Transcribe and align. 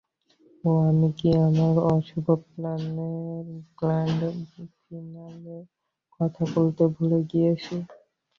ওহ, 0.63 0.79
আমি 0.89 1.09
কি 1.17 1.29
আমার 1.47 1.75
অশুভ 1.91 2.25
প্ল্যানের 2.45 3.45
গ্র্যান্ড 3.77 4.21
ফিনালের 4.79 5.63
কথা 6.17 6.43
বলতে 6.55 6.83
ভুলে 6.95 7.19
গিয়েছি? 7.31 7.75